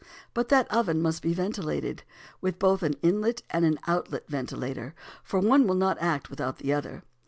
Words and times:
But 0.33 0.49
that 0.49 0.67
oven 0.73 0.99
must 0.99 1.21
be 1.21 1.31
ventilated 1.35 2.01
with 2.41 2.57
both 2.57 2.81
an 2.81 2.93
inlet 3.03 3.43
and 3.51 3.63
an 3.65 3.77
outlet 3.85 4.27
ventilator, 4.27 4.95
for 5.23 5.39
one 5.39 5.67
will 5.67 5.75
not 5.75 6.01
act 6.01 6.27
without 6.31 6.57
the 6.57 6.73
other. 6.73 7.03